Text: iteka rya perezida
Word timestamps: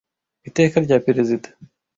iteka 0.47 0.75
rya 0.85 0.97
perezida 1.05 1.49